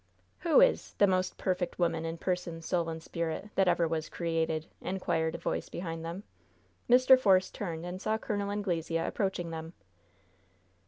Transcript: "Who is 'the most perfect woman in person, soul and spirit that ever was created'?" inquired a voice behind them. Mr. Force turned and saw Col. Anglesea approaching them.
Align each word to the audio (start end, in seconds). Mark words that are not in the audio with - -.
"Who 0.39 0.61
is 0.61 0.93
'the 0.95 1.05
most 1.05 1.37
perfect 1.37 1.77
woman 1.77 2.05
in 2.05 2.17
person, 2.17 2.63
soul 2.63 2.89
and 2.89 3.03
spirit 3.03 3.51
that 3.53 3.67
ever 3.67 3.87
was 3.87 4.09
created'?" 4.09 4.65
inquired 4.81 5.35
a 5.35 5.37
voice 5.37 5.69
behind 5.69 6.03
them. 6.03 6.23
Mr. 6.89 7.19
Force 7.19 7.51
turned 7.51 7.85
and 7.85 8.01
saw 8.01 8.17
Col. 8.17 8.49
Anglesea 8.49 8.97
approaching 9.05 9.51
them. 9.51 9.73